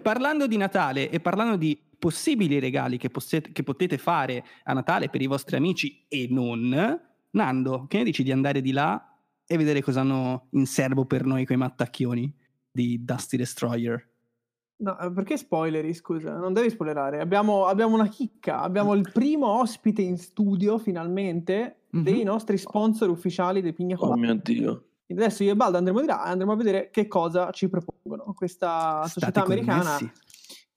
[0.00, 5.08] parlando di Natale e parlando di possibili regali che, possete, che potete fare a Natale
[5.08, 7.00] per i vostri amici e non,
[7.30, 9.04] Nando, che ne dici di andare di là
[9.46, 12.32] e vedere cosa hanno in serbo per noi quei mattacchioni
[12.70, 14.08] di Dusty Destroyer?
[14.76, 16.38] No, eh, perché spoileri, scusa?
[16.38, 17.20] Non devi spoilerare.
[17.20, 22.04] Abbiamo, abbiamo una chicca, abbiamo il primo ospite in studio, finalmente, mm-hmm.
[22.04, 24.16] dei nostri sponsor ufficiali dei Pigna Colada.
[24.16, 24.84] Oh mio Dio.
[25.12, 28.32] Adesso io e Baldo andremo di là e andremo a vedere che cosa ci propongono.
[28.34, 29.98] Questa State società americana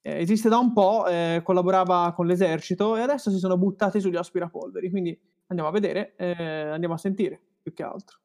[0.02, 4.16] eh, esiste da un po', eh, collaborava con l'esercito e adesso si sono buttati sugli
[4.16, 4.90] aspirapolveri.
[4.90, 8.18] Quindi andiamo a vedere, eh, andiamo a sentire più che altro.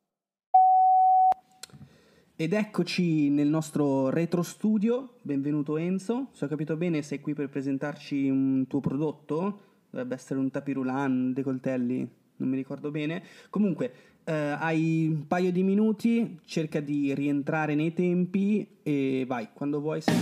[2.41, 7.49] Ed eccoci nel nostro retro studio, benvenuto Enzo, se ho capito bene sei qui per
[7.49, 13.23] presentarci un tuo prodotto, dovrebbe essere un tapirulan dei coltelli, non mi ricordo bene.
[13.51, 13.93] Comunque,
[14.29, 20.03] eh, hai un paio di minuti, cerca di rientrare nei tempi e vai, quando vuoi.
[20.03, 20.15] Sei...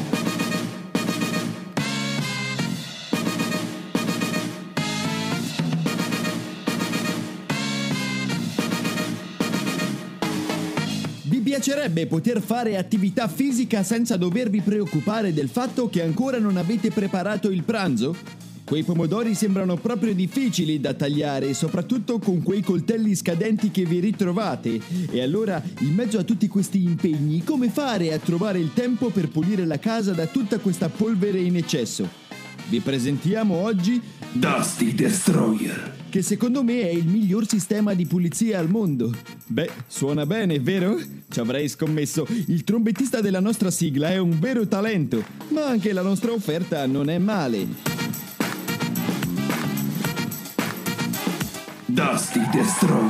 [11.46, 17.50] piacerebbe poter fare attività fisica senza dovervi preoccupare del fatto che ancora non avete preparato
[17.50, 18.45] il pranzo?
[18.66, 24.80] Quei pomodori sembrano proprio difficili da tagliare, soprattutto con quei coltelli scadenti che vi ritrovate.
[25.08, 29.28] E allora, in mezzo a tutti questi impegni, come fare a trovare il tempo per
[29.28, 32.08] pulire la casa da tutta questa polvere in eccesso?
[32.68, 38.70] Vi presentiamo oggi Dusty Destroyer che secondo me è il miglior sistema di pulizia al
[38.70, 39.14] mondo.
[39.48, 40.98] Beh, suona bene, vero?
[41.28, 42.26] Ci avrei scommesso.
[42.46, 47.10] Il trombettista della nostra sigla è un vero talento, ma anche la nostra offerta non
[47.10, 47.95] è male.
[51.96, 53.08] Dusty Destroyer.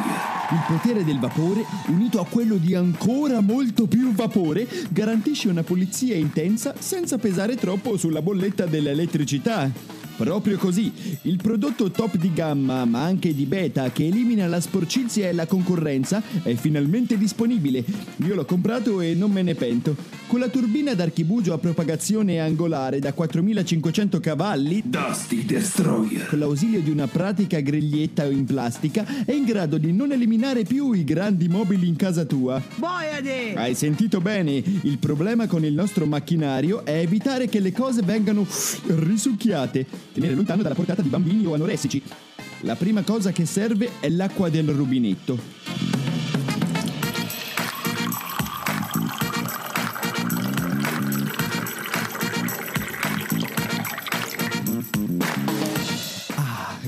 [0.53, 6.15] Il potere del vapore, unito a quello di ancora molto più vapore, garantisce una pulizia
[6.15, 9.69] intensa senza pesare troppo sulla bolletta dell'elettricità.
[10.17, 15.29] Proprio così, il prodotto top di gamma, ma anche di beta, che elimina la sporcizia
[15.29, 17.85] e la concorrenza, è finalmente disponibile.
[18.19, 19.97] Io l'ho comprato e non me ne pento.
[20.27, 26.91] Con la turbina d'archibugio a propagazione angolare da 4500 cavalli, Dusty Destroyer, con l'ausilio di
[26.91, 31.87] una pratica griglietta in plastica, è in grado di non eliminare più i grandi mobili
[31.87, 32.61] in casa tua.
[32.75, 33.55] Boiade!
[33.55, 34.61] Hai sentito bene?
[34.83, 38.45] Il problema con il nostro macchinario è evitare che le cose vengano
[38.87, 42.03] risucchiate tenere lontano dalla portata di bambini o anoressici.
[42.63, 46.06] La prima cosa che serve è l'acqua del rubinetto.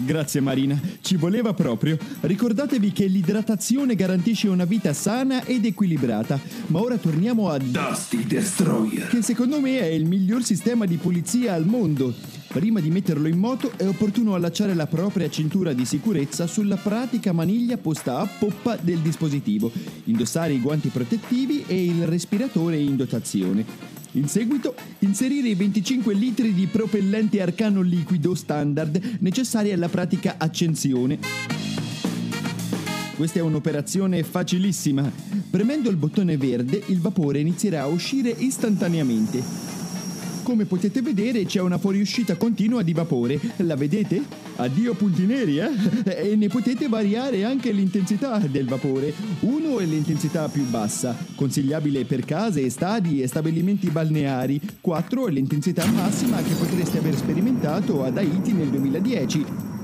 [0.09, 1.99] Grazie Marina, ci voleva proprio.
[2.21, 6.41] Ricordatevi che l'idratazione garantisce una vita sana ed equilibrata.
[6.69, 11.53] Ma ora torniamo a Dusty Destroyer, che secondo me è il miglior sistema di pulizia
[11.53, 12.15] al mondo.
[12.49, 17.33] Prima di metterlo in moto è opportuno allacciare la propria cintura di sicurezza sulla pratica
[17.33, 19.71] maniglia posta a poppa del dispositivo,
[20.05, 23.98] indossare i guanti protettivi e il respiratore in dotazione.
[24.13, 31.19] In seguito, inserire i 25 litri di propellente arcano liquido standard necessari alla pratica accensione.
[33.17, 35.11] Questa è un'operazione facilissima.
[35.51, 39.68] Premendo il bottone verde, il vapore inizierà a uscire istantaneamente.
[40.49, 43.39] Come potete vedere c'è una fuoriuscita continua di vapore.
[43.57, 44.23] La vedete?
[44.57, 45.69] Addio punti neri, eh?
[46.07, 49.13] E ne potete variare anche l'intensità del vapore.
[49.41, 54.59] Uno è l'intensità più bassa, consigliabile per case, stadi e stabilimenti balneari.
[54.81, 59.78] 4 è l'intensità massima che potreste aver sperimentato ad Haiti nel 2010.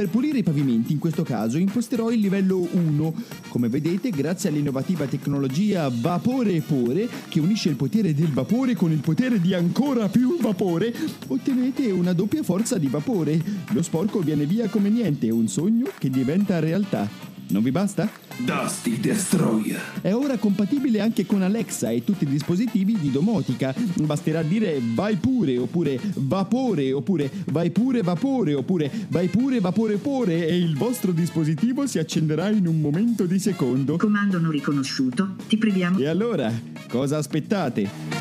[0.00, 3.14] Per pulire i pavimenti, in questo caso, imposterò il livello 1.
[3.48, 8.92] Come vedete, grazie all'innovativa tecnologia Vapore e Pore, che unisce il potere del vapore con
[8.92, 10.90] il potere di ancora più vapore,
[11.26, 13.44] ottenete una doppia forza di vapore.
[13.74, 17.29] Lo sporco viene via come niente, un sogno che diventa realtà.
[17.50, 18.08] Non vi basta?
[18.36, 20.00] Dusty Destroyer.
[20.00, 23.74] È ora compatibile anche con Alexa e tutti i dispositivi di domotica.
[24.02, 30.46] Basterà dire vai pure, oppure vapore, oppure vai pure vapore, oppure vai pure vapore pore
[30.46, 33.96] e il vostro dispositivo si accenderà in un momento di secondo.
[33.96, 35.98] Comando non riconosciuto, ti preghiamo.
[35.98, 36.52] E allora,
[36.88, 38.19] cosa aspettate?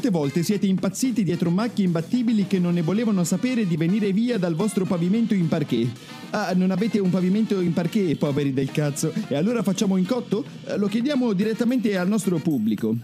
[0.00, 4.38] Quante volte siete impazziti dietro macchie imbattibili che non ne volevano sapere di venire via
[4.38, 5.90] dal vostro pavimento in parquet?
[6.30, 9.12] Ah, non avete un pavimento in parquet, poveri del cazzo.
[9.28, 10.42] E allora facciamo in cotto?
[10.64, 12.96] Eh, lo chiediamo direttamente al nostro pubblico.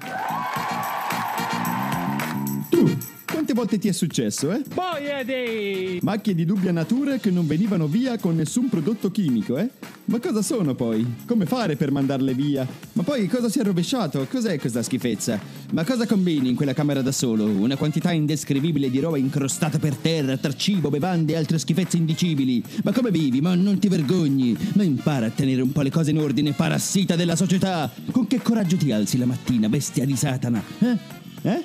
[3.46, 4.60] Quante volte ti è successo, eh?
[4.74, 6.00] Boiadi!
[6.02, 9.70] Macchie di dubbia natura che non venivano via con nessun prodotto chimico, eh?
[10.06, 11.06] Ma cosa sono poi?
[11.28, 12.66] Come fare per mandarle via?
[12.94, 14.26] Ma poi cosa si è rovesciato?
[14.28, 15.38] Cos'è questa schifezza?
[15.70, 17.44] Ma cosa combini in quella camera da solo?
[17.44, 22.60] Una quantità indescrivibile di roba incrostata per terra, tra cibo, bevande e altre schifezze indicibili.
[22.82, 23.40] Ma come vivi?
[23.40, 24.58] Ma non ti vergogni?
[24.72, 27.88] Ma impara a tenere un po' le cose in ordine, parassita della società!
[28.10, 30.60] Con che coraggio ti alzi la mattina, bestia di Satana?
[30.80, 30.96] Eh?
[31.42, 31.62] Eh?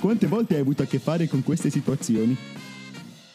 [0.00, 2.36] Quante volte hai avuto a che fare con queste situazioni?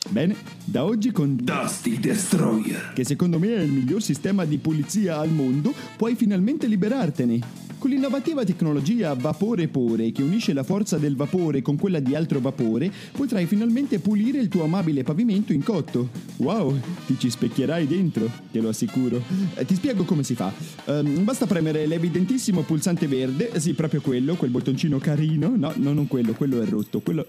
[0.10, 2.92] Bene, da oggi con Dusty Destroyer.
[2.94, 7.40] che secondo me è il miglior sistema di pulizia al mondo, puoi finalmente liberartene.
[7.82, 12.92] Con l'innovativa tecnologia vapore-pore che unisce la forza del vapore con quella di altro vapore,
[13.12, 16.10] potrai finalmente pulire il tuo amabile pavimento in cotto.
[16.36, 19.24] Wow, ti ci specchierai dentro, te lo assicuro.
[19.56, 20.54] Eh, ti spiego come si fa.
[20.86, 25.52] Ehm, basta premere l'evidentissimo pulsante verde, sì, proprio quello, quel bottoncino carino.
[25.58, 27.00] No, no, non quello, quello è rotto.
[27.00, 27.26] Quello,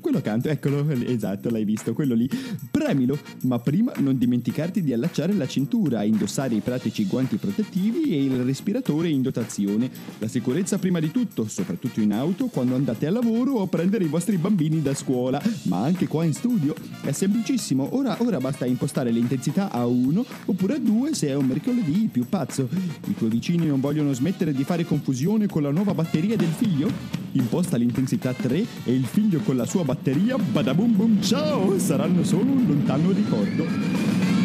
[0.00, 2.30] quello accanto, eccolo, esatto, l'hai visto, quello lì.
[2.70, 8.22] Premilo, ma prima non dimenticarti di allacciare la cintura, indossare i pratici guanti protettivi e
[8.22, 9.95] il respiratore in dotazione.
[10.18, 14.04] La sicurezza prima di tutto, soprattutto in auto, quando andate al lavoro o a prendere
[14.04, 16.74] i vostri bambini da scuola, ma anche qua in studio.
[17.02, 21.46] È semplicissimo, ora, ora basta impostare l'intensità a 1 oppure a 2 se è un
[21.46, 22.68] mercoledì più pazzo.
[23.06, 26.90] I tuoi vicini non vogliono smettere di fare confusione con la nuova batteria del figlio?
[27.32, 32.50] Imposta l'intensità 3 e il figlio con la sua batteria, badabum bum ciao, saranno solo
[32.52, 34.35] un lontano ricordo.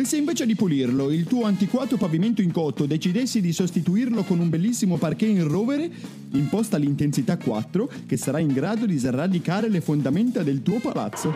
[0.00, 4.40] E se invece di pulirlo, il tuo antiquato pavimento in cotto decidessi di sostituirlo con
[4.40, 5.90] un bellissimo parquet in rovere,
[6.30, 11.34] imposta l'intensità 4 che sarà in grado di sradicare le fondamenta del tuo palazzo.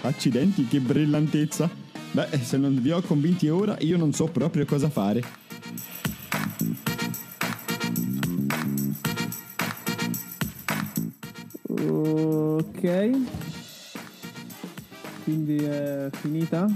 [0.00, 1.70] Accidenti, che brillantezza!
[2.10, 5.22] Beh, se non vi ho convinti ora, io non so proprio cosa fare.
[12.82, 13.10] Ok.
[15.22, 16.68] Quindi è finita?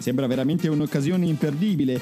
[0.00, 2.00] Sembra veramente un'occasione imperdibile.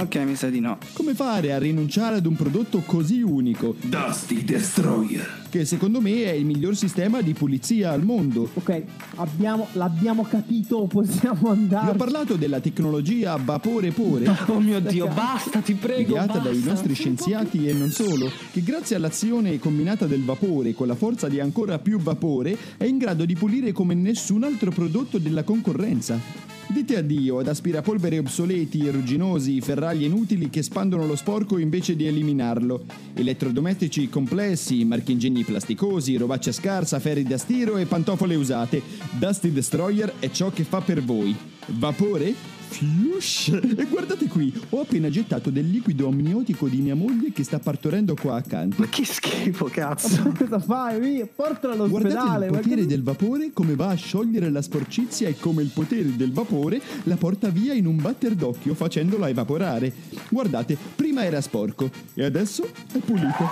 [0.00, 0.78] Ok, mi sa di no.
[0.94, 5.42] Come fare a rinunciare ad un prodotto così unico, Dusty Destroyer.
[5.50, 8.48] che secondo me è il miglior sistema di pulizia al mondo?
[8.54, 8.82] Ok,
[9.16, 11.96] abbiamo, l'abbiamo capito, possiamo Vi ho andare.
[11.98, 14.28] parlato della tecnologia vapore-pore.
[14.46, 16.12] Oh mio dio, basta, ti prego.
[16.12, 16.70] ideata dai basta.
[16.70, 21.40] nostri scienziati e non solo, che grazie all'azione combinata del vapore con la forza di
[21.40, 26.58] ancora più vapore è in grado di pulire come nessun altro prodotto della concorrenza.
[26.72, 32.84] Dite addio ad aspirapolvere obsoleti, rugginosi, ferragli inutili che spandono lo sporco invece di eliminarlo.
[33.12, 38.82] Elettrodomestici complessi, marchingegni plasticosi, robaccia scarsa, ferri da stiro e pantofole usate.
[39.18, 41.34] Dusty Destroyer è ciò che fa per voi.
[41.66, 42.59] Vapore?
[42.70, 43.48] Fiush!
[43.76, 48.14] E guardate qui, ho appena gettato del liquido amniotico di mia moglie che sta partorendo
[48.14, 48.76] qua accanto.
[48.78, 50.32] Ma che schifo, cazzo.
[50.38, 51.00] Cosa fai?
[51.00, 52.46] Via, portala Guardate all'ospedale.
[52.46, 55.70] il ma potere che- del vapore come va a sciogliere la sporcizia e come il
[55.74, 59.92] potere del vapore la porta via in un batter d'occhio facendola evaporare.
[60.28, 63.48] Guardate, prima era sporco e adesso è pulito.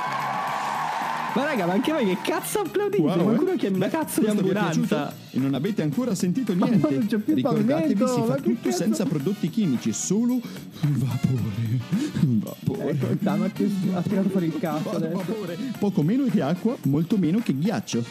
[1.35, 3.03] Ma raga, ma anche voi che cazzo applaudite?
[3.03, 3.57] Wow, Qualcuno eh?
[3.57, 5.15] chiama una cazzo di Questo ambulanza.
[5.31, 6.91] E non avete ancora sentito Ma niente.
[6.91, 10.41] non Ricordatevi, pavimento, si fa che tutto senza prodotti chimici, solo
[10.81, 11.79] vapore.
[12.21, 12.91] Vapore.
[12.91, 15.59] Ecco, il Tano ha tirato fuori il cazzo vapore.
[15.79, 18.05] Poco meno che acqua, molto meno che ghiaccio.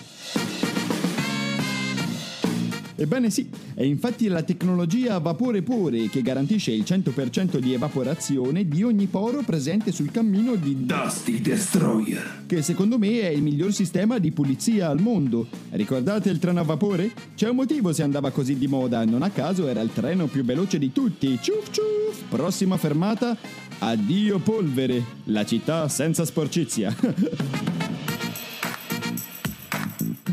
[2.99, 9.05] Ebbene sì, è infatti la tecnologia vapore-pore che garantisce il 100% di evaporazione di ogni
[9.05, 12.45] poro presente sul cammino di Dusty Destroyer.
[12.47, 15.47] che secondo me è il miglior sistema di pulizia al mondo.
[15.69, 17.11] Ricordate il treno a vapore?
[17.35, 20.43] C'è un motivo se andava così di moda, non a caso era il treno più
[20.43, 21.37] veloce di tutti.
[21.39, 22.23] Ciuf ciuf!
[22.29, 23.37] Prossima fermata,
[23.77, 26.95] addio polvere, la città senza sporcizia.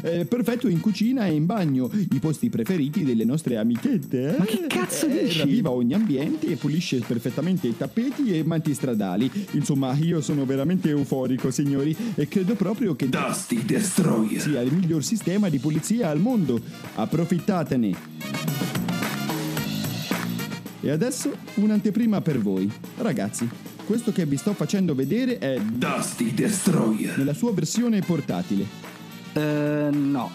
[0.05, 4.35] È perfetto in cucina e in bagno, i posti preferiti delle nostre amichette.
[4.35, 4.39] Eh?
[4.39, 5.39] Ma che cazzo Eh, dici?
[5.39, 9.31] Ravviva ogni ambiente e pulisce perfettamente i tappeti e i manti stradali.
[9.53, 14.43] Insomma, io sono veramente euforico, signori, e credo proprio che Dusty Destroyer.
[14.43, 16.61] sia il miglior sistema di pulizia al mondo.
[16.97, 17.97] Approfittatene.
[20.83, 22.71] E adesso un'anteprima per voi.
[22.99, 23.49] Ragazzi,
[23.87, 27.17] questo che vi sto facendo vedere è Dusty Destroyer.
[27.17, 28.84] nella sua versione portatile.
[29.35, 30.31] Eh, no.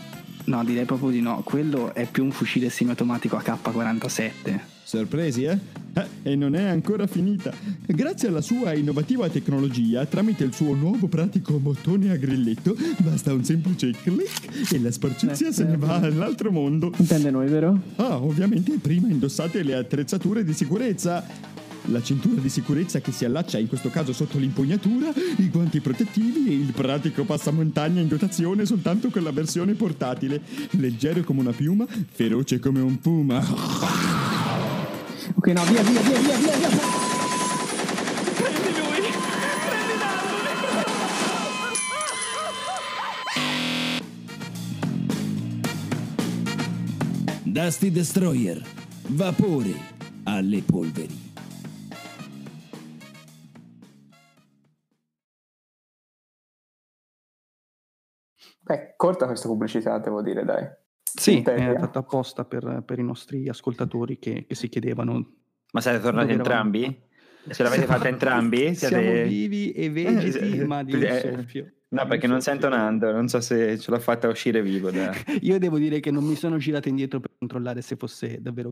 [0.45, 1.41] No, direi proprio di no.
[1.43, 4.59] Quello è più un fucile semiautomatico AK-47.
[4.83, 5.59] Sorpresi, eh?
[5.93, 6.05] eh?
[6.23, 7.53] E non è ancora finita.
[7.85, 13.43] Grazie alla sua innovativa tecnologia, tramite il suo nuovo pratico bottone a grilletto, basta un
[13.43, 16.91] semplice click e la sporcizia Eh, se ne eh, va all'altro mondo.
[16.97, 17.79] Intende noi, vero?
[17.97, 21.23] Ah, ovviamente prima indossate le attrezzature di sicurezza.
[21.91, 26.47] La cintura di sicurezza che si allaccia in questo caso sotto l'impugnatura, i guanti protettivi
[26.49, 30.41] e il pratico passamontagna in dotazione soltanto con la versione portatile.
[30.71, 33.39] Leggero come una piuma, feroce come un puma.
[35.33, 36.79] Ok, no, via, via, via, via, via, via.
[47.43, 48.61] Dusty Destroyer.
[49.07, 49.73] Vapore
[50.23, 51.28] alle polveri.
[58.69, 60.63] Beh, corta questa pubblicità, devo dire, dai.
[61.01, 65.31] Sì, è fatta apposta per, per i nostri ascoltatori che, che si chiedevano.
[65.71, 66.75] Ma siete tornati dove eravamo.
[66.75, 67.01] entrambi?
[67.49, 68.75] Ce l'avete fatta entrambi?
[68.75, 69.23] Siamo Siete...
[69.23, 71.71] vivi e vegeti, Eh, ma di un eh, soffio.
[71.87, 74.91] No, perché non sento Nando, non so se ce l'ha fatta uscire vivo.
[74.91, 75.15] Da...
[75.41, 78.71] Io devo dire che non mi sono girato indietro per controllare se fosse davvero.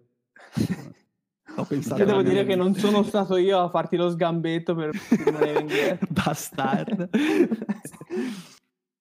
[1.55, 4.91] Ho pensato Io devo dire che non sono stato io a farti lo sgambetto per
[5.25, 6.05] rimanere indietro.
[6.11, 7.09] Bastard.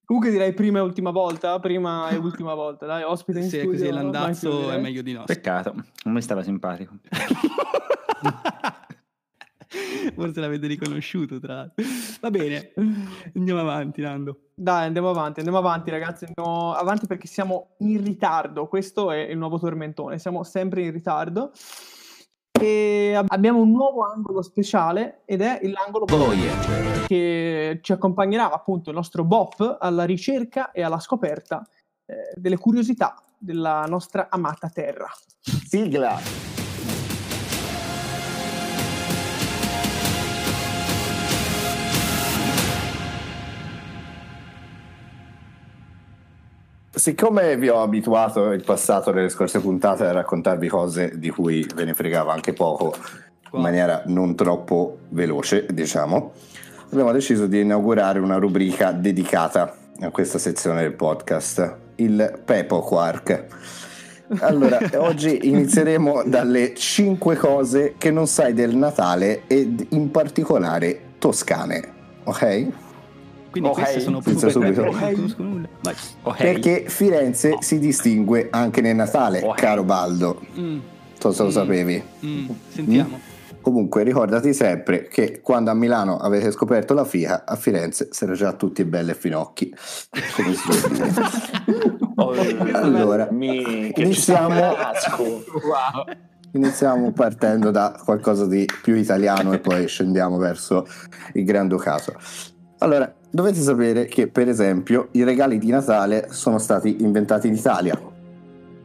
[0.06, 3.60] Comunque direi prima e ultima volta, prima e ultima volta, dai, ospite in Se è
[3.62, 3.76] studio.
[3.76, 5.24] così vai l'andazzo è meglio di no.
[5.24, 6.94] Peccato, non mi stava simpatico.
[10.14, 11.84] Forse l'avete riconosciuto, tra l'altro.
[12.20, 12.72] Va bene,
[13.34, 14.42] andiamo avanti, Nando.
[14.54, 19.36] Dai, andiamo avanti, andiamo avanti ragazzi, andiamo avanti perché siamo in ritardo, questo è il
[19.36, 21.50] nuovo tormentone, siamo sempre in ritardo.
[22.60, 26.06] E ab- abbiamo un nuovo angolo speciale ed è l'angolo
[27.06, 31.66] che ci accompagnerà appunto il nostro Bop alla ricerca e alla scoperta
[32.06, 35.08] eh, delle curiosità della nostra amata terra.
[35.40, 36.55] Sigla!
[46.98, 51.84] Siccome vi ho abituato in passato nelle scorse puntate a raccontarvi cose di cui ve
[51.84, 52.94] ne fregava anche poco
[53.52, 56.32] in maniera non troppo veloce, diciamo,
[56.90, 63.44] abbiamo deciso di inaugurare una rubrica dedicata a questa sezione del podcast, il Pepo Quark.
[64.38, 71.92] Allora, oggi inizieremo dalle 5 cose che non sai del Natale ed in particolare toscane,
[72.24, 72.85] ok?
[73.58, 74.82] Quindi Ok, queste sono proprio subito.
[74.82, 75.68] non conosco nulla.
[75.80, 75.94] Vai.
[76.22, 76.36] Ok.
[76.36, 79.56] Perché Firenze si distingue anche nel Natale, Ok.
[79.56, 80.40] caro Baldo.
[80.58, 80.78] Mm,
[81.22, 81.52] Non so se lo Mm.
[81.52, 82.02] sapevi.
[82.24, 83.18] mm, sentiamo.
[83.62, 88.52] Comunque ricordati sempre che quando a Milano avete scoperto la figa, a Firenze sarà già
[88.52, 89.74] tutti belli e finocchi.
[90.36, 90.68] Come si.
[92.18, 92.32] Oh,
[92.72, 93.92] Allora, mi...
[93.92, 94.74] che iniziamo-.
[96.52, 100.86] Iniziamo partendo da qualcosa di più italiano e poi scendiamo verso
[101.34, 102.14] il Granducato.
[102.78, 107.98] Allora, dovete sapere che per esempio i regali di Natale sono stati inventati in Italia.
[107.98, 108.10] Lo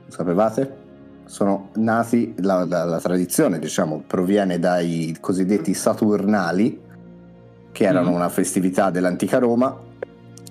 [0.07, 0.79] sapevate?
[1.25, 6.79] Sono nati, la, la- la tradizione diciamo proviene dai cosiddetti Saturnali,
[7.71, 8.15] che erano Mhm.
[8.15, 9.77] una festività dell'antica Roma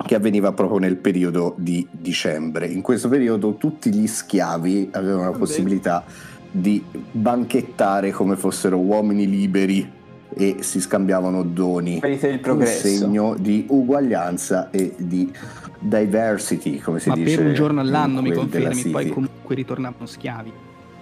[0.07, 2.67] che avveniva proprio nel periodo di dicembre.
[2.67, 6.05] In questo periodo tutti gli schiavi avevano la possibilità
[6.51, 6.83] di
[7.13, 9.99] banchettare come fossero uomini liberi
[10.35, 15.31] e si scambiavano doni un segno di uguaglianza e di
[15.79, 17.37] diversity, come si Ma dice.
[17.37, 20.53] per un giorno all'anno mi confermi, poi comunque ritornavano schiavi.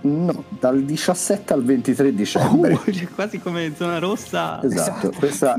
[0.00, 2.74] No, dal 17 al 23 dicembre.
[2.74, 4.62] Uh, cioè, quasi come zona rossa.
[4.62, 5.58] Esatto, questa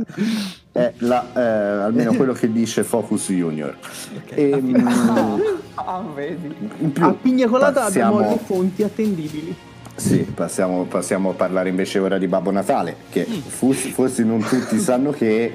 [0.72, 1.42] è la, eh,
[1.84, 3.76] almeno quello che dice Focus Junior.
[4.16, 4.32] Ok.
[4.38, 5.38] Ehm,
[5.82, 6.54] Ah, vedi.
[6.80, 9.56] in più A Pigna Colada abbiamo passiamo- le fonti attendibili.
[9.96, 14.80] Sì, passiamo, passiamo a parlare invece ora di Babbo Natale, che forse, forse non tutti
[14.80, 15.54] sanno che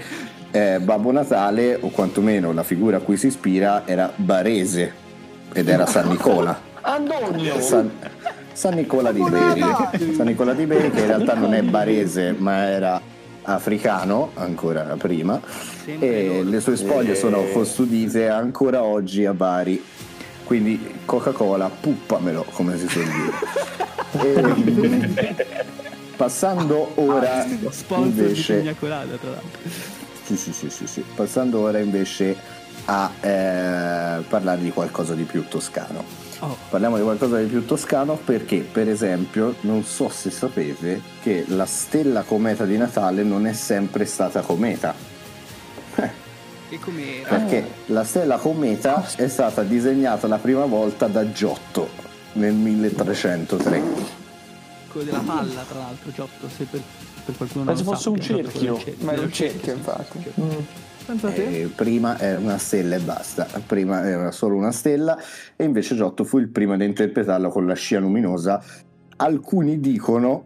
[0.50, 4.92] eh, Babbo Natale, o quantomeno la figura a cui si ispira, era barese
[5.52, 6.60] ed era San Nicola.
[6.82, 7.60] Antonio!
[7.60, 7.90] San,
[8.52, 9.64] San Nicola di Beri.
[10.14, 13.00] San Nicola di Beri che in realtà non è barese, ma era
[13.46, 15.38] africano ancora prima
[15.84, 19.82] Sempre e le sue spoglie sono custodite ancora oggi a Bari.
[20.44, 23.92] Quindi Coca-Cola, puppamelo, come si suol dire.
[26.16, 29.60] Passando ora Ah, Sponsor di invece Colada, tra l'altro.
[30.24, 31.04] sì, sì, sì, sì, sì.
[31.14, 32.36] Passando ora invece
[32.86, 36.04] a eh, parlare di qualcosa di più toscano.
[36.40, 41.44] Oh, Parliamo di qualcosa di più toscano perché, per esempio, non so se sapete che
[41.48, 44.94] la stella cometa di Natale non è sempre stata cometa.
[46.66, 47.28] Che com'era?
[47.28, 51.88] Perché la stella cometa è stata disegnata la prima volta da Giotto
[52.34, 53.82] nel 1303.
[54.88, 56.80] Quello della palla, tra l'altro, Giotto, se per,
[57.24, 60.24] per qualcuno Penso lo fosse un cerchio, ma era un cerchio infatti.
[60.40, 60.50] Mm.
[61.22, 65.18] Eh, prima era una stella e basta, prima era solo una stella
[65.54, 68.62] e invece Giotto fu il primo ad interpretarla con la scia luminosa.
[69.16, 70.42] Alcuni dicono,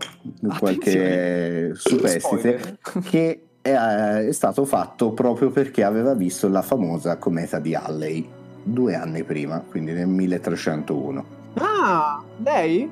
[0.58, 7.74] qualche superstite, che è, è stato fatto proprio perché aveva visto la famosa cometa di
[7.74, 8.28] Halley
[8.62, 11.37] due anni prima, quindi nel 1301.
[11.58, 12.90] Ah, lei?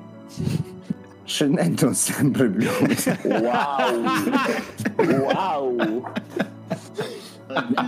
[1.25, 2.69] Scendendo sempre più.
[3.25, 4.03] Wow!
[5.07, 6.03] wow!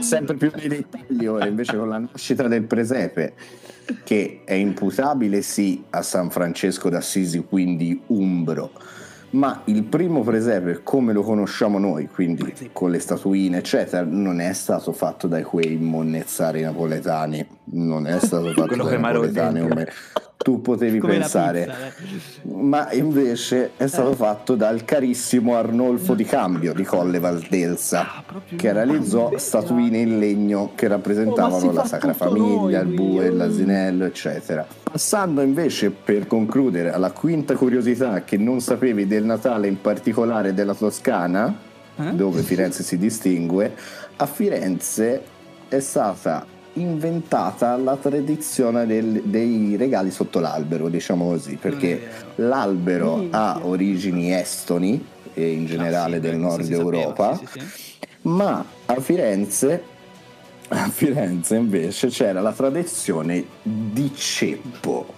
[0.00, 3.35] sempre più nei dettagli ora invece con la nascita del presepe
[4.04, 8.70] che è imputabile sì a San Francesco d'Assisi quindi umbro
[9.30, 14.52] ma il primo presepe come lo conosciamo noi quindi con le statuine eccetera non è
[14.52, 19.88] stato fatto da quei monnezzari napoletani non è stato fatto dai napoletani come
[20.38, 22.54] tu potevi Come pensare pizza, eh.
[22.54, 28.25] ma invece è stato fatto dal carissimo Arnolfo di Cambio di Colle Valdelsa Ah,
[28.57, 33.30] che realizzò statuine in legno che Oh, rappresentavano si la Sacra Famiglia, noi, il bue,
[33.30, 34.64] l'asinello, eccetera.
[34.85, 40.75] Passando invece per concludere alla quinta curiosità che non sapevi del Natale, in particolare della
[40.75, 41.52] Toscana,
[41.97, 42.12] Eh?
[42.14, 43.75] dove Firenze si distingue,
[44.16, 45.21] a Firenze
[45.68, 46.47] è stata
[46.80, 52.00] inventata la tradizione del- dei regali sotto l'albero, diciamo così, perché
[52.37, 55.04] l'albero ha origini estoni
[55.35, 57.40] e in generale Ah, sì, del nord Europa
[58.23, 59.82] ma a Firenze
[60.68, 65.14] a Firenze invece c'era la tradizione di ceppo.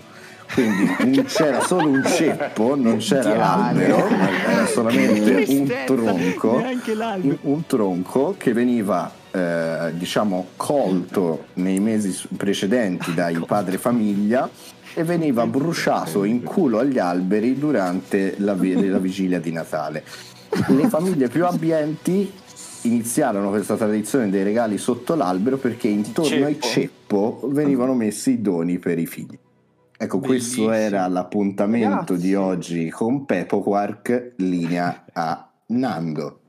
[0.55, 6.63] Quindi c'era solo un ceppo non c'era l'albero era solamente un tronco
[7.43, 14.49] un tronco che veniva eh, diciamo colto nei mesi precedenti dai padre famiglia
[14.95, 20.05] e veniva bruciato in culo agli alberi durante la, la vigilia di Natale.
[20.69, 22.33] Le famiglie più abbienti
[22.83, 26.67] iniziarono questa tradizione dei regali sotto l'albero perché intorno al Ceppo.
[26.67, 29.39] ceppo venivano messi i doni per i figli.
[29.97, 30.73] Ecco, questo Bellissimo.
[30.73, 32.17] era l'appuntamento Ragazzi.
[32.17, 36.41] di oggi con Pepo Quark, linea a Nando.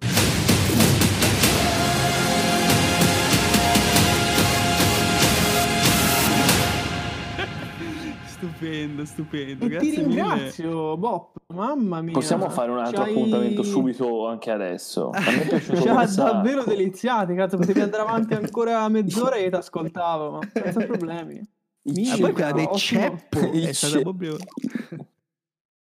[8.42, 9.66] Stupendo, stupendo.
[9.66, 10.22] E ti Grazie mille.
[10.24, 11.28] ringrazio, Bob.
[11.54, 12.12] Mamma mia.
[12.14, 15.10] Possiamo fare un altro Ci hai- appuntamento subito anche adesso.
[15.12, 19.50] A me è piaciuto Ci ha davvero deliziati, cazzo, potevi andare avanti ancora mezz'ora e
[19.50, 21.40] ti ascoltavo, ma senza problemi.
[21.84, 24.02] Minchia, Ah, poi quella del ceppo è stata ceppo.
[24.16, 24.38] proprio...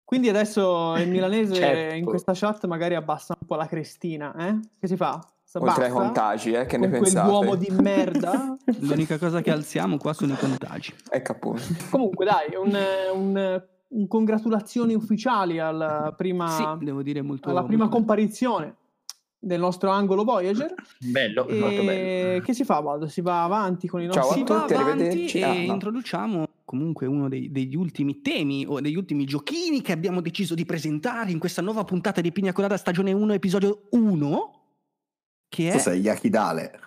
[0.04, 1.96] Quindi adesso il milanese Ceppo.
[1.96, 4.58] in questa chat magari abbassa un po' la crestina, eh?
[4.80, 5.22] Che si fa?
[5.54, 7.30] Oltre ai contagi, eh, che ne Con pensate?
[7.30, 8.58] quell'uomo di merda.
[8.80, 10.94] L'unica cosa che alziamo qua sono i contagi.
[11.10, 11.62] Ecco appunto.
[11.90, 12.78] Comunque dai, un,
[13.14, 17.50] un, un congratulazioni ufficiali alla prima, Sì, devo dire molto...
[17.50, 18.76] alla prima molto comparizione
[19.40, 20.74] del nostro angolo Voyager.
[21.00, 22.42] Bello, molto bello.
[22.44, 23.08] Che si fa, Valdo?
[23.08, 24.42] Si va avanti con i Ciao nostri...
[24.42, 25.40] a si va tutti, avanti arrivederci.
[25.40, 25.74] e Ah, no.
[25.74, 30.66] introduciamo comunque uno dei- degli ultimi temi o degli ultimi giochini che abbiamo deciso di
[30.66, 34.52] presentare in questa nuova puntata di Pigna Colada stagione 1 episodio 1
[35.48, 36.80] che è Cos'è Yakidale?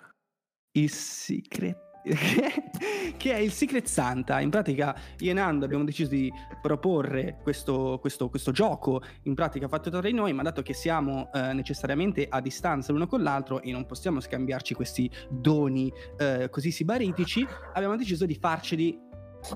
[0.73, 1.89] il secret
[3.17, 4.39] che è il Secret Santa.
[4.39, 9.67] In pratica, io e Nando abbiamo deciso di proporre questo, questo- questo gioco in pratica
[9.67, 13.61] fatto tra di noi, ma dato che siamo eh, necessariamente a distanza l'uno con l'altro
[13.61, 18.97] e non possiamo scambiarci questi doni eh, così sibaritici, abbiamo deciso di farceli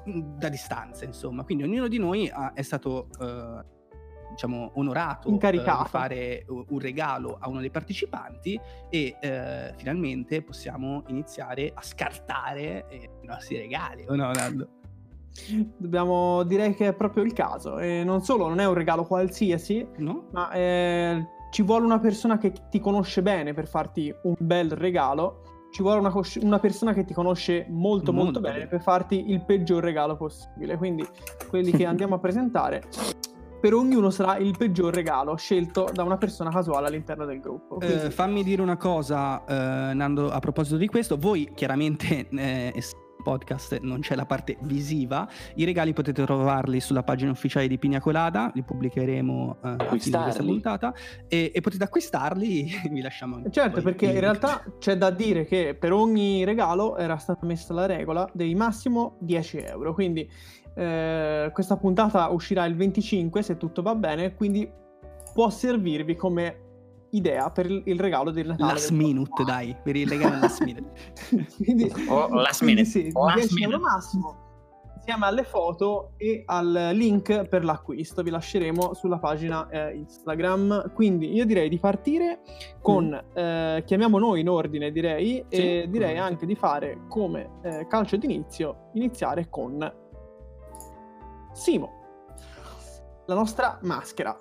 [0.07, 1.43] mm, da distanza, insomma.
[1.43, 3.07] Quindi ognuno di noi ha- è stato.
[3.19, 3.73] eh,
[4.35, 5.83] Diciamo, onorato eh, Incaricato.
[5.83, 12.85] di fare un regalo a uno dei partecipanti e eh, finalmente possiamo iniziare a scartare
[12.89, 14.67] eh, i nostri regali, o no, Nando?
[15.77, 17.79] Dobbiamo direi che è proprio il caso.
[17.79, 20.27] E non solo, non è un regalo qualsiasi, No?
[20.31, 25.43] ma eh, ci vuole una persona che ti conosce bene per farti un bel regalo.
[25.71, 28.67] Ci vuole una, cosci- una persona che ti conosce molto molto, Molto bene bene.
[28.69, 30.77] per farti il peggior regalo possibile.
[30.77, 31.05] Quindi
[31.49, 32.83] quelli che andiamo a presentare,
[33.59, 37.79] per ognuno sarà il peggior regalo scelto da una persona casuale all'interno del gruppo.
[37.79, 41.17] Eh, Quindi- fammi dire una cosa, eh, Nando, a proposito di questo.
[41.17, 42.73] Voi chiaramente, eh,
[43.25, 45.27] podcast, non c'è la parte visiva.
[45.55, 50.17] I regali potete trovarli sulla pagina ufficiale di Pigna Colada, li pubblicheremo eh, a fine
[50.17, 50.93] di questa puntata.
[51.27, 55.75] E, e potete acquistarli, vi lasciamo anche Certo, perché in realtà c'è da dire che
[55.77, 59.93] per ogni regalo era stata messa la regola dei massimo 10 euro.
[59.95, 60.29] Quindi
[60.75, 64.69] eh, questa puntata uscirà il 25 se tutto va bene, quindi
[65.33, 66.64] può servirvi come
[67.11, 68.73] idea per il regalo del Natale.
[68.73, 70.91] Last del minute, dai, per il regalo last minute.
[71.57, 72.85] quindi, O last minute.
[72.85, 73.91] sì, O last 10 euro minute.
[73.93, 74.43] massimo
[74.97, 81.31] insieme alle foto e al link per l'acquisto vi lasceremo sulla pagina eh, Instagram quindi
[81.31, 82.39] io direi di partire
[82.81, 85.89] con eh, chiamiamo noi in ordine direi e Sì.
[85.91, 89.77] direi anche di fare come eh, calcio d'inizio iniziare con
[91.53, 91.91] Simo
[93.27, 94.35] la nostra maschera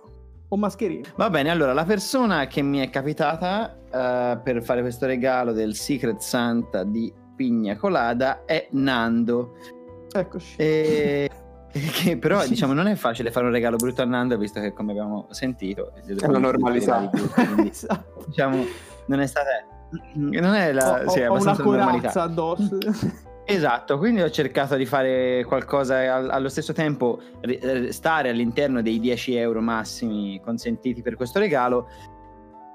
[0.54, 5.06] o mascherina Va bene, allora la persona che mi è capitata eh, per fare questo
[5.06, 9.54] regalo del Secret Santa di Pigna Colada è Nando.
[10.12, 11.30] eccoci E...
[11.74, 14.92] Che però diciamo non è facile fare un regalo brutto a Nando visto che come
[14.92, 17.10] abbiamo sentito È una normalità.
[17.10, 18.22] quindi, Esatto.
[18.28, 18.64] diciamo
[19.06, 19.48] non è stata
[20.14, 22.78] non è la ho, sì, è ho- una corazza addosso
[23.46, 28.98] Esatto, quindi ho cercato di fare qualcosa al- allo stesso tempo, eh, stare all'interno dei
[28.98, 31.88] 10 euro massimi consentiti per questo regalo,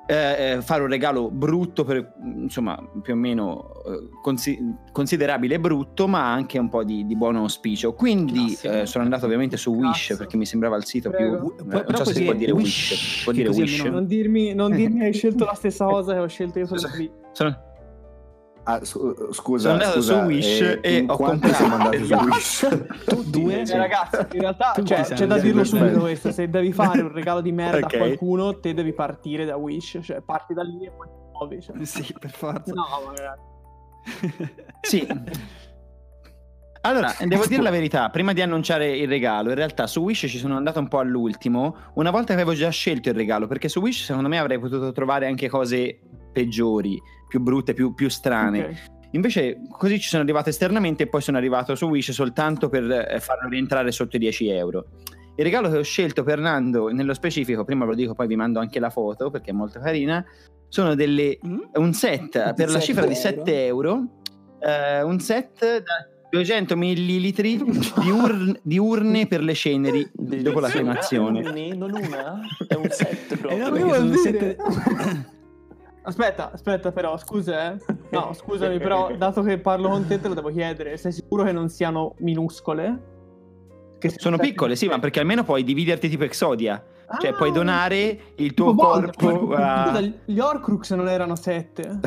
[0.05, 4.59] eh, eh, fare un regalo brutto, per, insomma più o meno eh, consi-
[4.91, 7.93] considerabile brutto, ma anche un po' di, di buon auspicio.
[7.93, 10.17] Quindi eh, sono andato ovviamente su Wish Cazzo.
[10.19, 11.53] perché mi sembrava il sito Prego.
[11.55, 11.65] più...
[11.65, 13.23] Però non so se si può dire Wish, Wish.
[13.23, 13.83] Può dire Wish.
[13.83, 17.11] non dirmi, non dirmi hai scelto la stessa cosa che ho scelto io solo lì
[17.31, 17.67] Sono-
[18.71, 22.23] Ah, su- scusa, Sono andato scusa, su Wish eh, e ho comprato- siamo andati Esatto.
[22.23, 22.67] su Wish?
[23.05, 23.61] Tu due?
[23.61, 27.41] Eh, ragazzi, in realtà cioè, c'è da dirlo subito questo: se devi fare un regalo
[27.41, 27.93] di merda Ok.
[27.95, 31.61] a qualcuno, te devi partire da Wish, cioè parti da lì e poi ti muovi.
[31.61, 31.75] Cioè.
[31.83, 32.71] Sì, per forza.
[32.73, 34.57] No, ma ragazzi.
[34.81, 35.07] Sì.
[36.81, 40.37] Allora, devo dire la verità, prima di annunciare il regalo, in realtà su Wish ci
[40.37, 43.79] sono andato un po' all'ultimo, una volta che avevo già scelto il regalo, perché su
[43.81, 45.99] Wish secondo me avrei potuto trovare anche cose
[46.31, 46.97] peggiori,
[47.29, 48.59] più brutte, più, più strane.
[48.65, 48.97] Ok.
[49.11, 53.19] Invece così ci sono arrivato esternamente e poi sono arrivato su Wish soltanto per eh,
[53.19, 54.85] farlo rientrare sotto i 10 euro.
[55.35, 58.35] Il regalo che ho scelto per Nando, nello specifico, prima ve lo dico, poi vi
[58.35, 60.23] mando anche la foto perché è molto carina,
[60.67, 61.59] sono delle Mm?
[61.75, 63.21] un set per la 7 cifra di euro?
[63.21, 64.03] 7 euro,
[64.59, 70.69] eh, un set da 200 millilitri di, ur- di urne per le ceneri dopo la
[70.69, 71.41] cremazione.
[71.73, 72.41] Non una?
[72.67, 73.71] È un set Eh no,
[76.01, 77.77] Aspetta, aspetta, però, scusa, eh.
[78.11, 80.97] No, scusami, però, dato che parlo con te, te lo devo chiedere.
[80.97, 83.17] Sei sicuro che non siano minuscole?
[83.99, 86.83] Che Sono piccole, sì, ma perché almeno puoi dividerti tipo Exodia.
[87.19, 89.87] Cioè, Ah, puoi donare il tuo corpo a...
[89.87, 91.99] Scusa, gli Horcrux non erano sette.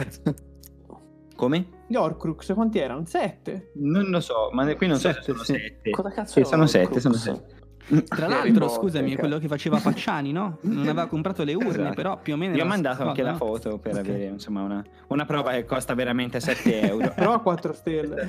[1.35, 1.67] Come?
[1.89, 3.05] Gli Horcrux quanti erano?
[3.05, 3.73] Sette.
[3.75, 5.91] Non lo so, ma qui non so se Sette, sono sette.
[5.91, 7.62] Cosa cazzo Sì, è sono sette, sono sette.
[8.09, 9.21] Tra l'altro, scusami, cazzo.
[9.21, 10.59] quello che faceva Pacciani, no?
[10.63, 11.95] Non aveva comprato le urne, Esatto.
[11.95, 12.55] però più o meno...
[12.55, 13.99] Vi ho mandato anche la foto per Ok.
[13.99, 17.13] avere insomma una, una prova che costa veramente 7 euro.
[17.17, 18.29] Però a 4 stelle.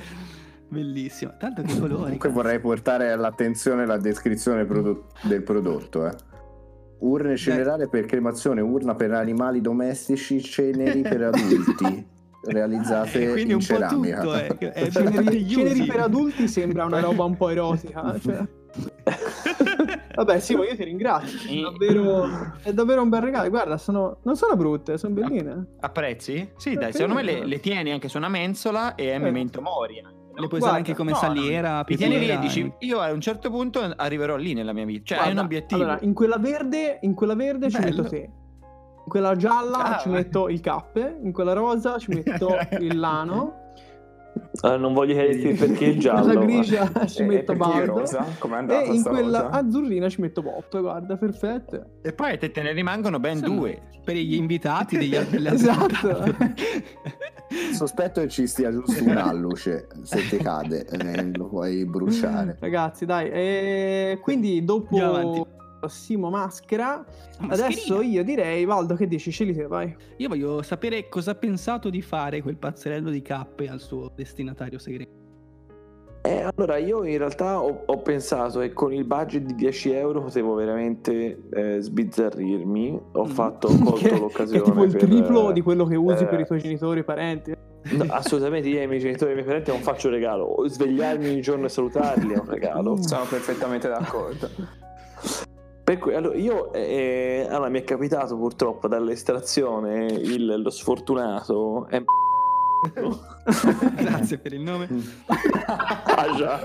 [0.68, 1.34] Bellissimo.
[1.38, 2.00] Tanto che colori.
[2.02, 6.06] Comunque vorrei portare all'attenzione la descrizione prodo- del prodotto.
[6.08, 6.12] eh.
[6.98, 12.06] Urne cenerali per cremazione, urna per animali domestici, ceneri per adulti,
[12.44, 14.20] realizzate Quindi in un po' ceramica.
[14.20, 18.18] tutto, eh, è Ceneri, ceneri Ceneri per adulti sembra una roba un po' erotica.
[18.18, 18.46] Cioè.
[20.14, 21.38] Vabbè, sì, ma io ti ringrazio.
[21.50, 22.26] È davvero,
[22.62, 23.48] è davvero un bel regalo.
[23.48, 25.74] Guarda, sono, non sono brutte, sono belline.
[25.80, 26.50] Apprezzi?
[26.56, 26.98] Sì, dai, Sì.
[26.98, 29.18] secondo me le, le tieni anche su una mensola e è Eh.
[29.18, 29.94] memento mori.
[29.96, 33.12] Le puoi Guarda, usare anche come no, saliera, Ti tieni lì e dici, io a
[33.12, 35.14] un certo punto arriverò lì nella mia vita.
[35.14, 35.82] Cioè, hai un obiettivo.
[35.82, 37.96] Allora, in quella verde, in quella verde ci Bello.
[38.02, 38.16] metto te.
[39.04, 41.18] In quella gialla Ah, ci metto il cappe.
[41.22, 42.48] In quella rosa ci metto
[42.80, 43.63] il lano.
[44.60, 46.24] Allora, non voglio chiederti perché il giallo.
[46.24, 47.98] Quella ma- grigia ci Eh, metto è Bardo.
[47.98, 48.24] rosa?
[48.38, 49.50] Com'è andata E in quella rosa?
[49.50, 50.80] azzurrina ci metto Bob.
[50.80, 51.98] Guarda, perfette.
[52.02, 53.82] E poi te, te ne rimangono ben Insomma, due.
[54.04, 56.34] Per gli invitati degli delle Esatto.
[57.72, 62.56] Sospetto che ci stia giusto un alluce, se ti cade eh, lo puoi bruciare.
[62.58, 63.30] Ragazzi, dai.
[63.30, 65.42] E quindi dopo Andiamo avanti.
[65.88, 67.04] Simo Maschera,
[67.40, 67.52] Mascherina.
[67.66, 69.30] adesso io direi, Valdo, che dici?
[69.30, 69.94] Scegli te, vai.
[70.18, 74.78] Io voglio sapere cosa ha pensato di fare quel pazzerello di cappe al suo destinatario
[74.78, 75.22] segreto.
[76.26, 80.22] Eh, allora io in realtà ho, ho pensato che con il budget di 10 euro
[80.22, 82.98] potevo veramente eh, sbizzarrirmi.
[83.12, 83.28] Ho Mm.
[83.28, 84.62] fatto, colto Che, che è l'occasione.
[84.62, 87.52] tipo il per, triplo di quello che usi eh, per i tuoi genitori e parenti.
[87.90, 90.64] no, assolutamente io ai miei genitori e ai miei parenti non faccio regalo.
[90.66, 92.96] Svegliarmi ogni giorno e salutarli è un regalo.
[93.02, 94.48] Sono perfettamente d'accordo.
[95.84, 102.02] Per cui, allora, io, eh, allora, mi è capitato purtroppo dall'estrazione il- lo sfortunato è
[103.96, 104.88] Grazie per il nome.
[105.26, 106.60] Ah, già.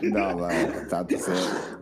[0.00, 0.48] No, ma
[0.88, 1.32] tanto se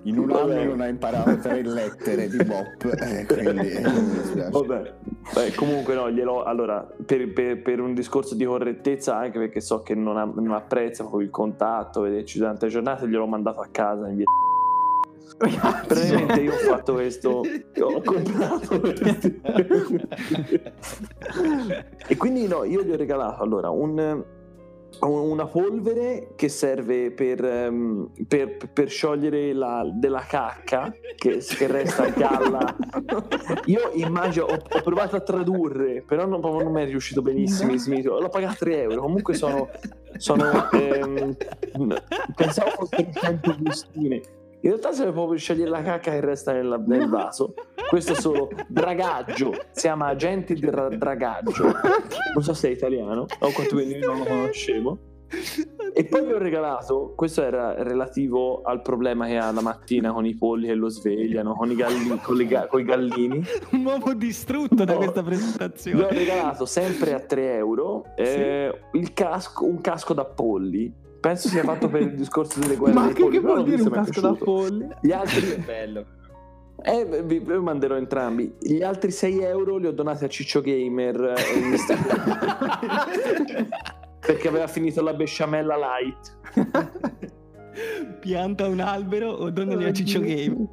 [0.02, 4.50] in un anno non hai imparato tre lettere di Bop, eh, quindi eh.
[4.50, 4.94] Vabbè,
[5.34, 9.82] Beh, comunque no, glielo, allora, per, per- per un discorso di correttezza, anche perché so
[9.82, 13.68] che non, ha- non apprezza proprio il contatto, vederci durante le giornate, gliel'ho mandato a
[13.70, 14.24] casa in via
[15.36, 17.42] Praticamente io ho fatto questo,
[17.80, 19.30] ho comprato questo.
[22.06, 24.24] e quindi no, io gli ho regalato allora un,
[25.00, 32.04] una polvere che serve per, um, per, per sciogliere la, della cacca che, che resta
[32.04, 32.76] a galla.
[33.66, 37.72] Io immagino, ho, ho, provato a tradurre, però non, non mi è riuscito benissimo.
[37.72, 38.20] No.
[38.20, 39.02] L'ho pagato 3 euro.
[39.02, 39.68] Comunque sono.
[40.16, 41.36] sono ehm,
[42.34, 44.20] pensavo fossero 100 bustine.
[44.60, 47.54] In realtà serve proprio scegliere la cacca che resta nel, nel vaso.
[47.88, 49.52] Questo è solo dragaggio.
[49.70, 51.64] Si chiama agente di ra- dragaggio.
[52.34, 54.98] Non so se è italiano o quanto io non lo conoscevo.
[55.92, 60.26] E poi gli ho regalato, questo era relativo al problema che ha la mattina con
[60.26, 63.42] i polli che lo svegliano, con i, galli, con ga- con i gallini.
[63.72, 64.84] Un uomo distrutto no.
[64.84, 65.98] da questa presentazione.
[65.98, 69.12] Gli ho regalato sempre a 3 euro eh, sì.
[69.12, 73.22] casco, un casco da polli penso sia fatto per il discorso delle guerre ma che,
[73.22, 74.86] polli, che vuol dire un casco da polli?
[75.00, 76.06] Gli altri è bello.
[76.82, 78.54] Eh, vi, vi manderò entrambi.
[78.60, 82.38] Gli altri 6 euro li ho donati a Ciccio Gamer eh, in Instagram.
[84.20, 86.38] perché aveva finito la besciamella light.
[88.20, 90.68] Pianta un albero o donnali a Ciccio Game.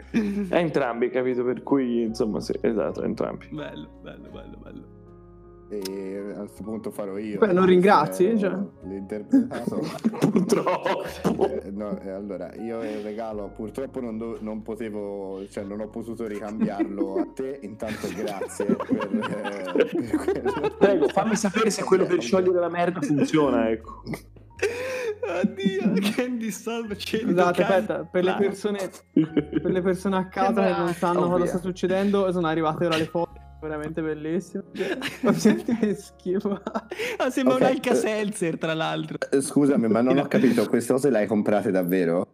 [0.50, 1.44] entrambi, capito?
[1.44, 3.48] Per cui, insomma, sì, esatto, entrambi.
[3.50, 4.93] Bello, bello, bello, bello
[5.70, 7.40] e a questo punto farò io.
[7.40, 8.56] Beh, non ringrazi, cioè.
[8.84, 9.82] L'interpretato.
[10.32, 11.48] purtroppo.
[11.48, 15.88] Eh, no, eh, allora, io il regalo purtroppo non, do, non, potevo, cioè non ho
[15.88, 22.22] potuto ricambiarlo a te, intanto grazie per, eh, per Prego, fammi sapere se quello per
[22.22, 24.04] sciogliere la merda funziona, ecco.
[25.26, 30.94] Oddio, Candy Salve Scusate, aspetta, per le, persone, per le persone a casa che non
[30.94, 33.33] sanno cosa sta succedendo, sono arrivate ora le foto
[33.64, 34.64] veramente bellissimo.
[35.22, 36.62] Ma senti che schifo.
[37.18, 37.68] Ah, sembra okay.
[37.68, 39.18] un Alka Seltzer, tra l'altro.
[39.32, 42.28] Eh, scusami, ma non ho capito, queste cose le hai comprate davvero?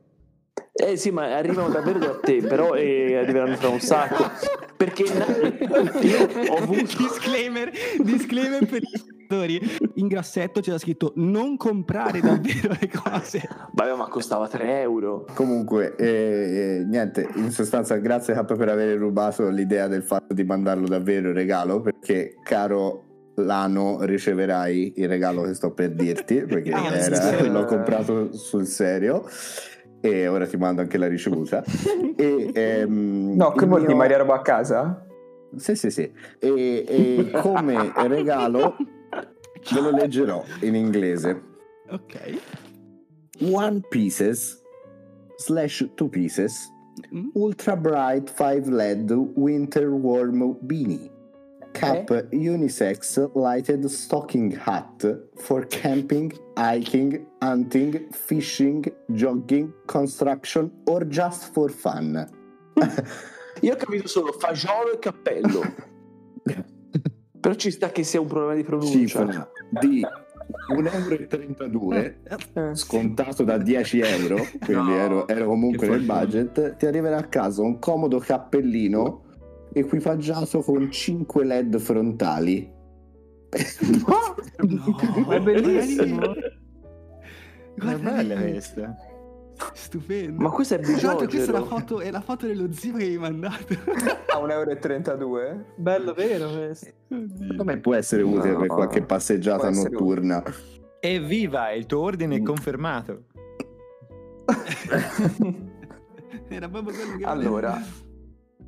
[0.73, 4.29] Eh sì, ma arrivano davvero da te, però eh, arriveranno fra un sacco.
[4.75, 5.03] Perché
[6.01, 6.97] io ho avuto...
[6.97, 8.81] Disclaimer, disclaimer per
[9.29, 9.59] spettatori.
[9.95, 13.47] In grassetto c'era scritto non comprare davvero le cose.
[13.71, 15.25] Vabbè, ma costava 3 euro.
[15.35, 20.43] Comunque, eh, eh, niente, in sostanza grazie K per aver rubato l'idea del fatto di
[20.43, 23.03] mandarlo davvero il regalo, perché caro
[23.35, 29.25] Lano riceverai il regalo che sto per dirti, perché ah, era, l'ho comprato sul serio
[30.01, 31.63] e ora ti mando anche la ricevuta.
[32.17, 33.95] e, ehm, no, che vuol mio...
[33.95, 35.05] Maria roba a casa?
[35.55, 36.11] Sì, sì, sì.
[36.37, 38.75] E, e come regalo
[39.71, 41.41] ve lo leggerò in inglese.
[41.89, 42.39] Ok.
[43.41, 44.61] One pieces
[45.37, 46.71] slash two pieces
[47.11, 47.31] mm.
[47.35, 51.09] ultra bright 5 LED winter warm beanie.
[51.73, 52.35] Cap okay.
[52.35, 55.03] unisex lighted stocking hat
[55.39, 62.27] for camping, hiking, hunting, fishing, jogging, construction or just for fun.
[63.61, 65.63] Io ho capito solo fagiolo e cappello.
[67.39, 68.97] Però ci sta che sia un problema di pronuncia.
[68.97, 70.05] Cifra di
[70.73, 72.15] 1,32
[72.53, 76.75] euro scontato da 10 euro, quindi no, ero, ero, comunque nel budget.
[76.75, 79.23] Ti arriverà a casa un comodo cappellino
[79.73, 82.77] equipaggiato con 5 LED frontali.
[84.59, 86.33] No, è bellissimo.
[86.33, 88.97] È bella questa.
[89.73, 90.41] Stupendo.
[90.41, 91.27] Ma questa è bigiogero.
[91.27, 93.73] questa è la, foto, è la foto dello zio che hai mandato.
[94.33, 95.65] A 1,32 euro?
[95.75, 96.91] Bello vero questo.
[97.57, 100.43] Come può essere utile no, per qualche passeggiata notturna?
[100.99, 103.25] Evviva, il tuo ordine è confermato.
[106.47, 107.79] Era proprio quello che Allora,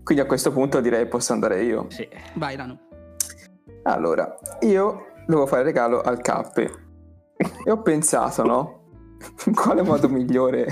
[0.04, 1.88] quindi a questo punto direi posso andare io.
[1.90, 2.08] Sì.
[2.36, 2.80] Vai, Rano.
[3.84, 6.90] Allora, io devo fare regalo al Cappe.
[7.66, 8.81] E ho pensato, no?
[9.54, 10.66] Quale modo migliore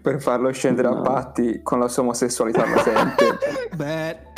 [0.00, 0.98] per farlo scendere no.
[0.98, 3.38] a patti con la sua omosessualità latente?
[3.76, 4.30] Beh...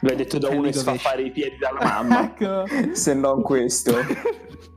[0.00, 2.24] L'hai detto da uno che fa fare i piedi dalla mamma.
[2.30, 2.64] ecco.
[2.94, 3.94] Se non questo.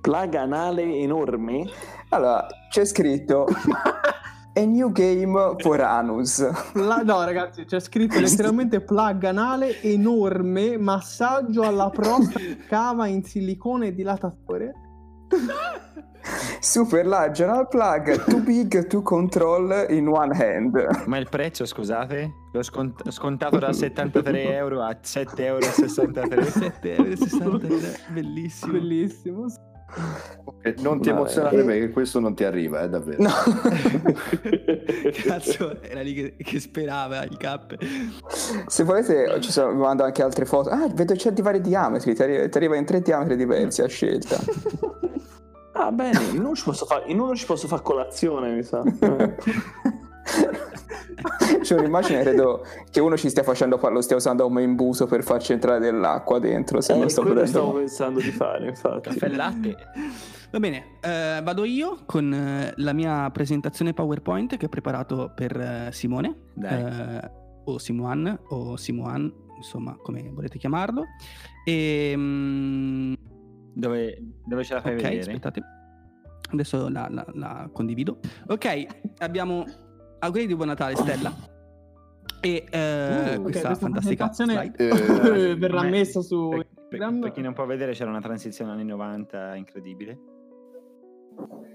[0.02, 1.70] Plaga anale enorme?
[2.10, 3.46] Allora, c'è scritto...
[4.52, 6.74] A new game for Anus.
[6.74, 13.88] La, no, ragazzi, c'è scritto letteralmente plug anale enorme, massaggio alla prostata, cava in silicone
[13.88, 14.74] e dilatatore.
[16.60, 21.04] Super large anal plug, too big to control in one hand.
[21.06, 22.34] Ma il prezzo, scusate?
[22.52, 25.65] L'ho scont- scontato da 73 euro a 7,63 euro.
[25.65, 27.58] 7,63 euro,
[28.10, 28.72] bellissimo.
[28.74, 29.46] Bellissimo.
[30.44, 31.63] Okay, non ti emozionare eh...
[31.63, 33.24] perché questo non ti arriva, eh, davvero.
[33.24, 33.32] No.
[35.26, 37.76] Cazzo, era lì che, che, sperava il cap.
[38.68, 40.70] Se volete, ci sono, vi mando anche altre foto.
[40.70, 44.38] Ah, vedo certi vari diametri, ti arriva, ti arriva in tre diametri diversi a scelta.
[45.82, 46.65] Ah, bene, in uno ci
[47.46, 48.84] posso fare, colazione, mi sa.
[51.62, 55.54] c'è un'immagine, credo che uno ci stia facendo, lo stia usando come imbuso per farci
[55.54, 56.82] entrare dell'acqua dentro.
[56.82, 59.10] Se Eh, non sto quello prendendo- stavo pensando di fare, infatti.
[59.10, 59.76] Caffè latte.
[60.52, 65.56] Va bene, eh, vado io con eh, la mia presentazione PowerPoint che ho preparato per
[65.60, 67.32] eh, Simone, eh,
[67.65, 71.04] o Simoan, o Simoan, insomma, come volete chiamarlo.
[71.63, 73.13] E, mm,
[73.73, 75.19] Dove, dove ce la fai ok, vedere?
[75.19, 75.62] aspettate.
[76.51, 78.19] Adesso la, la- la condivido.
[78.47, 78.86] Ok,
[79.19, 79.63] abbiamo
[80.19, 81.32] auguri di buon Natale, Stella.
[82.41, 84.73] E eh, Uh, questa questa fantastica slide.
[84.77, 87.19] Eh, verrà me- messa su Per, per- Instagram.
[87.19, 90.17] per chi non può vedere c'era una transizione anni 90 incredibile.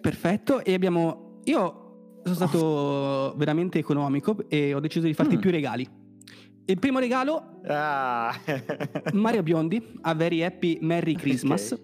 [0.00, 1.40] Perfetto, e abbiamo...
[1.44, 5.40] Io sono stato veramente economico e ho deciso di farti Mm.
[5.40, 5.88] più regali.
[6.66, 8.34] Il primo regalo, Ah.
[9.12, 11.78] Mario Biondi, a Very Happy Merry Christmas.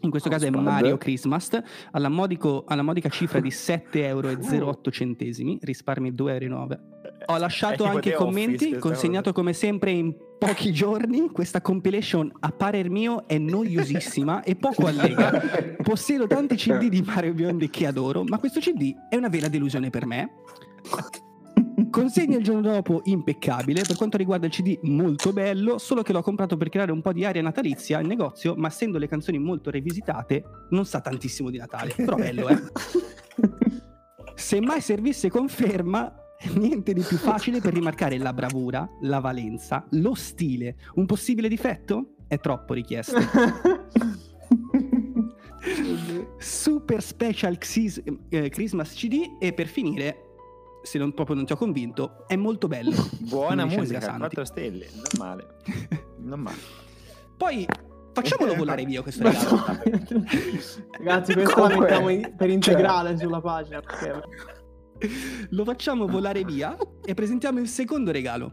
[0.00, 0.62] In questo Oh, caso è spade.
[0.64, 1.50] Mario Christmas,
[1.90, 6.78] alla, modico- alla modica cifra di 7,08 euro, risparmi 2,09 euro.
[7.26, 11.28] Ho lasciato È tipo anche The commenti, Office consegnato come sempre in pochi giorni.
[11.30, 15.42] Questa compilation, a parer mio, è noiosissima e poco allega.
[15.82, 19.90] Possiedo tanti CD di Mario Biondi che adoro, ma questo CD è una vera delusione
[19.90, 20.30] per me.
[21.90, 26.22] Consegna il giorno dopo impeccabile, per quanto riguarda il CD molto bello, solo che l'ho
[26.22, 29.70] comprato per creare un po' di aria natalizia al negozio, ma essendo le canzoni molto
[29.70, 32.58] revisitate non sa tantissimo di Natale, però bello eh.
[34.34, 36.14] Se mai servisse conferma,
[36.54, 40.76] niente di più facile per rimarcare la bravura, la valenza, lo stile.
[40.94, 42.14] Un possibile difetto?
[42.26, 43.18] È troppo richiesto.
[46.38, 50.27] Super Special Xis- eh, Christmas CD e per finire,
[50.82, 52.94] se non, proprio non ti ho convinto, è molto bello.
[53.20, 54.18] Buona musica, Andrea Santi.
[54.18, 55.46] 4 stelle, non male.
[56.20, 56.56] Non male.
[57.36, 57.64] Poi
[58.12, 59.64] facciamolo volare via questo regalo.
[60.98, 63.80] Ragazzi, questo Comunque, la mettiamo in- per cioè- integrale sulla pagina.
[63.80, 64.20] perché-
[65.50, 68.52] Lo facciamo volare via e presentiamo il secondo regalo.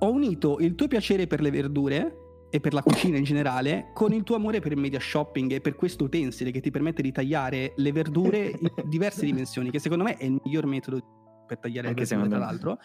[0.00, 2.16] Ho unito il tuo piacere per le verdure
[2.56, 5.60] e per la cucina in generale con il tuo amore per il media shopping e
[5.60, 10.04] per questo utensile che ti permette di tagliare le verdure in diverse dimensioni, che secondo
[10.04, 12.78] me è il miglior metodo per tagliare Anche le verdure, tra l'altro.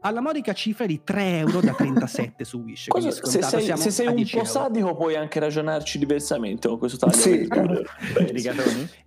[0.00, 2.86] Alla modica cifra di 3,37 euro da 37 su Wish.
[2.88, 4.48] Cosa- se sei, siamo se sei un 10 po' euro.
[4.50, 7.14] sadico puoi anche ragionarci diversamente con questo taglio.
[7.16, 7.46] Sì.
[7.48, 8.32] Beh?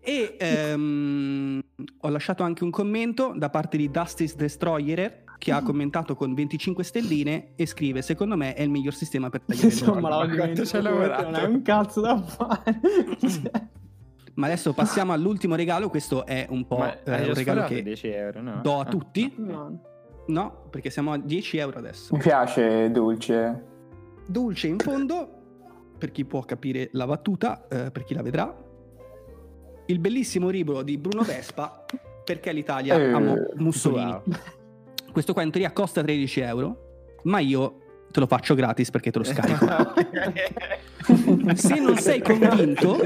[0.02, 1.64] E ehm,
[2.02, 6.84] ho lasciato anche un commento da parte di Dusty's Destroyer che ha commentato con 25
[6.84, 10.66] stelline e scrive: Secondo me è il miglior sistema per tagliare Insomma, verdure." la quanto
[10.66, 11.24] ci hai lavorato?
[11.24, 12.80] non è un cazzo da fare.
[14.34, 15.90] Ma adesso passiamo all'ultimo regalo.
[15.90, 18.60] Questo è un po' Ma eh, un regalo che i 10 euro, no?
[18.62, 18.86] do a Ah.
[18.86, 19.34] tutti.
[19.38, 19.82] No.
[20.32, 22.16] No, perché siamo a 10 euro adesso.
[22.16, 23.64] Mi piace Dulce.
[24.26, 25.30] Dolce in fondo,
[25.98, 28.56] per chi può capire la battuta, eh, per chi la vedrà.
[29.88, 31.84] Il bellissimo ribolo di Bruno Vespa,
[32.24, 34.06] perché l'Italia Eh, amò Mussolini.
[34.10, 34.22] wow.
[35.12, 39.18] Questo qua in teoria costa 13 euro, ma io te lo faccio gratis perché te
[39.18, 39.66] lo scarico.
[41.56, 42.98] Se non sei convinto,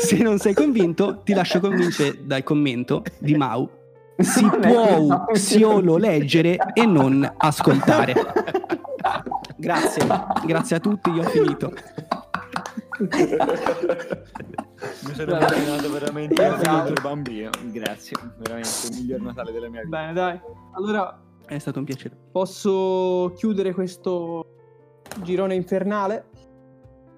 [0.00, 3.70] se non sei convinto, ti lascio convincere dal commento di Mau.
[4.18, 8.14] Si Non può solo leggere e non ascoltare.
[9.56, 10.06] Grazie,
[10.44, 11.72] grazie a tutti, io ho finito.
[15.04, 17.50] Mi sono immaginato veramente un altro bambino.
[17.70, 19.96] Grazie, veramente il miglior Natale della mia vita.
[19.96, 20.40] Bene, dai.
[20.72, 22.16] Allora, È stato un piacere.
[22.30, 24.46] posso chiudere questo
[25.22, 26.26] girone infernale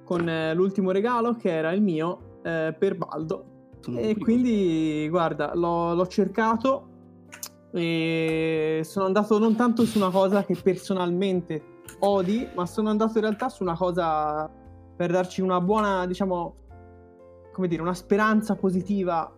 [0.04, 3.53] con eh, l'ultimo regalo che era il mio eh, per Baldo.
[3.84, 6.88] Sono E quindi, guarda, l'ho, l'ho cercato
[7.70, 13.24] e sono andato non tanto su una cosa che personalmente odi, ma sono andato in
[13.24, 14.50] realtà su una cosa
[14.96, 16.54] per darci una buona, diciamo,
[17.52, 19.30] come dire, una speranza positiva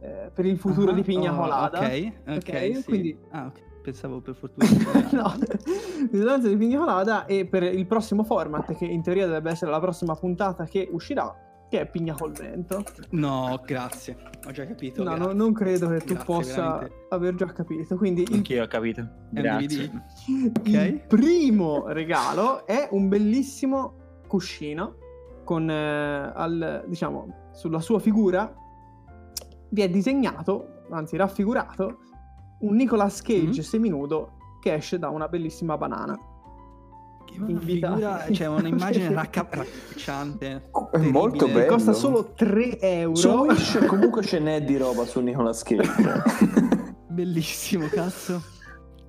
[0.00, 1.78] eh, per il futuro Ah, di Pigna oh, Colada.
[1.78, 2.36] Ok, ok.
[2.36, 2.84] Ok, sì.
[2.84, 3.62] quindi- Ah, ok.
[3.80, 4.66] Pensavo per fortuna.
[5.12, 5.34] no,
[6.40, 10.16] di Pigna Colada e per il prossimo format, che in teoria dovrebbe essere la prossima
[10.16, 11.32] puntata che uscirà,
[11.74, 12.84] che è Pigna col vento.
[13.10, 14.16] No, grazie.
[14.46, 15.02] Ho già capito.
[15.02, 17.06] No, no, non credo che tu Grazie, possa veramente.
[17.08, 17.96] aver già capito.
[17.96, 19.08] Quindi il Anch'io ho capito.
[19.30, 19.90] Grazie.
[20.62, 24.96] Il primo regalo è un bellissimo cuscino
[25.42, 28.52] con eh, al, diciamo sulla sua figura
[29.70, 31.98] vi è disegnato, anzi raffigurato,
[32.60, 33.64] un Nicolas Cage Mm.
[33.64, 36.16] seminudo che esce da una bellissima banana.
[37.34, 40.70] Che una figura, cioè un'immagine racca- raccapricciante.
[40.92, 41.66] È molto bello.
[41.72, 43.14] Costa solo 3 euro.
[43.16, 46.22] Su Wish comunque ce n'è di roba su Nicolas Cage.
[47.08, 48.40] Bellissimo, cazzo.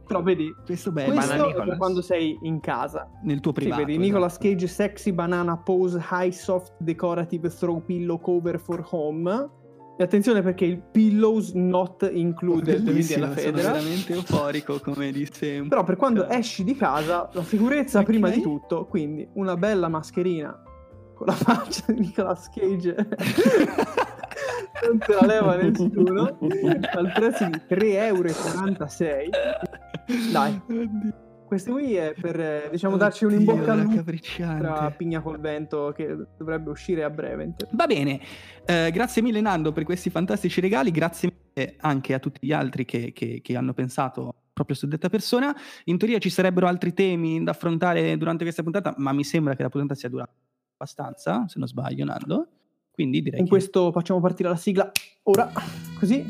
[0.08, 1.14] Però vedi, Questo bello.
[1.14, 1.78] questo Nicolas.
[1.78, 3.10] quando sei in casa.
[3.24, 3.84] Nel tuo Sì, privato.
[3.86, 4.48] vedi Nicolas esatto.
[4.50, 9.50] Cage Sexy Banana Pose High Soft Decorative Throw Pillow Cover for Home
[9.98, 13.72] E attenzione perché il pillows not included quindi è la Sono federa.
[13.72, 15.62] veramente euforico, come disse.
[15.70, 18.06] Però per quando esci di casa, la sicurezza Ok.
[18.06, 20.62] prima di tutto, quindi una bella mascherina
[21.14, 22.94] con la faccia di Nicolas Cage.
[24.86, 26.38] non te la leva nessuno.
[26.92, 28.30] Al prezzo di 3,46 euro.
[30.34, 30.62] Dai.
[31.56, 34.04] Questo qui è per, eh, diciamo, darci un in bocca al lupo
[34.38, 37.56] tra Pigna col vento che dovrebbe uscire a breve.
[37.72, 38.20] Va bene,
[38.66, 42.84] eh, grazie mille Nando per questi fantastici regali, grazie mille anche a tutti gli altri
[42.84, 45.56] che, che- che hanno pensato proprio su detta persona.
[45.86, 49.64] In teoria ci sarebbero altri temi da affrontare durante questa puntata, ma mi sembra che
[49.64, 50.34] la puntata sia durata
[50.74, 52.50] abbastanza, se non sbaglio Nando.
[52.92, 53.52] Quindi direi Con che...
[53.52, 54.92] questo facciamo partire la sigla
[55.24, 55.50] ora,
[55.98, 56.30] così.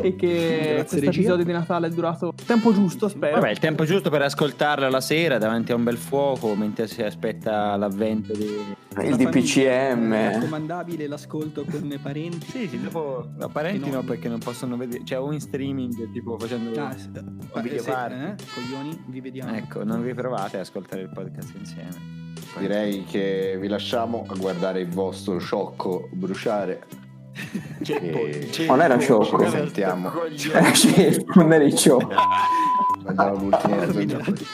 [0.00, 3.34] E che questo episodio di Natale è durato il tempo giusto, spero.
[3.34, 7.02] Vabbè, il tempo giusto per ascoltarla la sera davanti a un bel fuoco mentre si
[7.02, 8.46] aspetta l'avvento di...
[9.02, 10.12] Il DPCM.
[10.12, 12.46] È raccomandabile l'ascolto con i parenti.
[12.46, 16.38] Sì, sì, dopo no, parenti no perché non possono vedere, cioè o in streaming tipo
[16.38, 17.10] facendo Ah, sì,
[17.62, 19.54] video eh, eh, coglioni, vi vediamo.
[19.54, 22.20] Ecco, non vi provate ad ascoltare il podcast insieme.
[22.58, 26.84] Direi che vi lasciamo a guardare il vostro sciocco bruciare.
[27.84, 29.42] E Non era sciocco.
[29.44, 30.12] Ci sentiamo.
[30.52, 32.14] Era sciocco, non eri sciocco.
[33.04, 34.12] Andiamo all'ultimo Termine.
[34.18, 34.46] episodio.